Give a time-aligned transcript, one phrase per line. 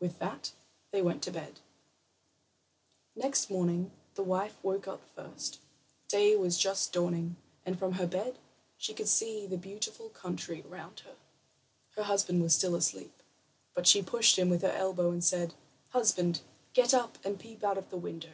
[0.00, 0.50] With that
[0.90, 1.60] they went to bed.
[3.14, 5.60] Next morning the wife woke up first;
[6.08, 8.40] day was just dawning, and from her bed
[8.78, 11.14] she could see the beautiful country around her.
[11.92, 13.22] Her husband was still asleep,
[13.72, 15.54] but she pushed him with her elbow, and said:
[15.90, 16.40] "Husband,
[16.72, 18.32] get up and peep out of the window.